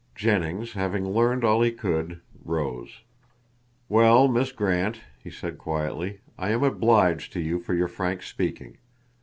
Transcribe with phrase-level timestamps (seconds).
[0.15, 3.01] Jennings having learned all he could, rose.
[3.87, 8.79] "Well, Miss Grant," he said quietly, "I am obliged to you for your frank speaking.